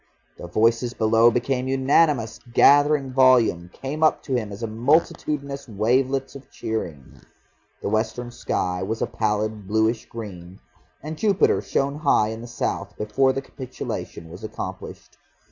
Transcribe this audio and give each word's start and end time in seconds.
The 0.39 0.47
voices 0.47 0.95
below 0.95 1.29
became 1.29 1.67
unanimous, 1.67 2.39
gathered 2.55 3.13
volume, 3.13 3.69
came 3.71 4.01
up 4.01 4.23
to 4.23 4.33
him 4.33 4.51
as 4.51 4.63
multitudinous 4.65 5.67
wavelets 5.69 6.33
of 6.33 6.49
cheering. 6.49 7.21
The 7.83 7.89
western 7.89 8.31
sky 8.31 8.81
was 8.81 9.03
a 9.03 9.05
pallid 9.05 9.67
bluish 9.67 10.07
green, 10.07 10.59
and 11.03 11.19
Jupiter 11.19 11.61
shone 11.61 11.97
high 11.99 12.29
in 12.29 12.41
the 12.41 12.47
south, 12.47 12.97
before 12.97 13.31
the 13.31 13.43
capitulation 13.43 14.31
was 14.31 14.43
accomplished. 14.43 15.19